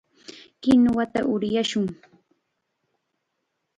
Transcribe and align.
Kinuwata 0.61 1.19
uryashun. 1.33 1.87